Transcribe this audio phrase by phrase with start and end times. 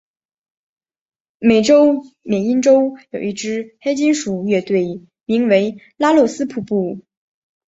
[1.37, 7.03] 美国缅因洲有一支黑金属乐队名为拉洛斯瀑布。